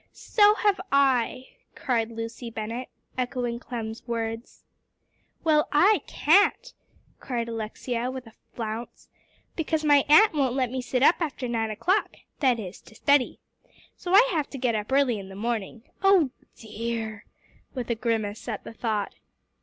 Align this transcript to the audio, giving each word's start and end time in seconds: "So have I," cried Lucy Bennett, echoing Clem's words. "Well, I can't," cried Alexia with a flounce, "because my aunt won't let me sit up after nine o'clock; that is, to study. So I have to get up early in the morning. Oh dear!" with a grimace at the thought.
"So 0.13 0.55
have 0.55 0.81
I," 0.91 1.45
cried 1.75 2.09
Lucy 2.09 2.49
Bennett, 2.49 2.89
echoing 3.19 3.59
Clem's 3.59 4.07
words. 4.07 4.63
"Well, 5.43 5.67
I 5.71 6.01
can't," 6.07 6.73
cried 7.19 7.47
Alexia 7.47 8.09
with 8.09 8.25
a 8.25 8.33
flounce, 8.55 9.09
"because 9.55 9.85
my 9.85 10.03
aunt 10.09 10.33
won't 10.33 10.55
let 10.55 10.71
me 10.71 10.81
sit 10.81 11.03
up 11.03 11.17
after 11.19 11.47
nine 11.47 11.69
o'clock; 11.69 12.15
that 12.39 12.59
is, 12.59 12.81
to 12.81 12.95
study. 12.95 13.37
So 13.95 14.13
I 14.15 14.27
have 14.31 14.49
to 14.49 14.57
get 14.57 14.73
up 14.73 14.91
early 14.91 15.19
in 15.19 15.29
the 15.29 15.35
morning. 15.35 15.83
Oh 16.01 16.31
dear!" 16.55 17.25
with 17.75 17.87
a 17.91 17.93
grimace 17.95 18.47
at 18.47 18.63
the 18.63 18.73
thought. 18.73 19.13